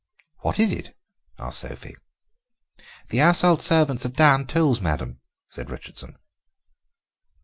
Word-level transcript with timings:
"What 0.39 0.57
is 0.59 0.71
it?" 0.71 0.97
asked 1.37 1.59
Sophie. 1.59 1.95
"The 3.09 3.19
household 3.19 3.61
servants 3.61 4.01
have 4.01 4.13
'downed 4.15 4.49
tools,' 4.49 4.81
madame," 4.81 5.19
said 5.47 5.69
Richardson. 5.69 6.17